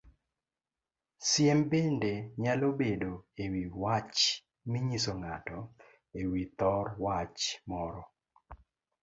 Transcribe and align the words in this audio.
Siem 1.27 1.59
bende 1.71 2.11
nyalo 2.43 2.67
bedo 2.79 3.11
ewii 3.43 3.73
wach 3.83 4.19
minyiso 4.71 5.11
ng'ato 5.21 5.59
ewi 6.19 6.41
thor 6.57 6.85
wach 7.03 7.39
moro 7.69 8.03